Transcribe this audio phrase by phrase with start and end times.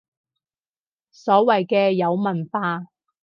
[1.11, 2.87] 所謂嘅有文化